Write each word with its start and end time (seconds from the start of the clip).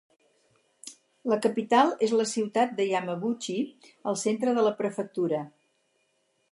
La 1.31 1.37
capital 1.47 1.93
és 2.07 2.15
la 2.21 2.25
ciutat 2.31 2.73
de 2.79 2.89
Yamaguchi 2.93 3.59
al 4.13 4.19
centre 4.25 4.59
de 4.59 4.69
la 4.69 4.75
prefectura. 4.83 5.45